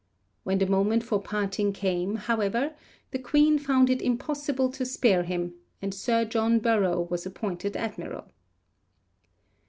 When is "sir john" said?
5.93-6.57